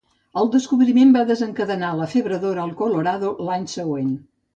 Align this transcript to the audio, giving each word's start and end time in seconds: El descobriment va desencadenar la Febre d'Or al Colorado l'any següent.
El 0.43 0.47
descobriment 0.53 1.11
va 1.17 1.21
desencadenar 1.31 1.91
la 1.99 2.07
Febre 2.13 2.39
d'Or 2.45 2.61
al 2.63 2.73
Colorado 2.81 3.35
l'any 3.51 3.69
següent. 3.75 4.09